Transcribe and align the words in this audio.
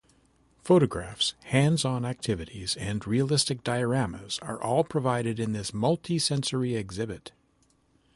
Photographs, 0.63 1.35
hands-on 1.43 2.05
activities, 2.05 2.75
and 2.77 3.05
realistic 3.05 3.63
dioramas 3.63 4.39
are 4.41 4.59
all 4.59 4.83
provided 4.83 5.39
in 5.39 5.53
this 5.53 5.75
multi-sensory 5.75 6.75
exhibit. 6.75 7.33